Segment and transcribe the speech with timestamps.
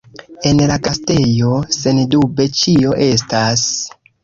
[0.51, 3.71] En la gastejo, sendube, ĉio estas.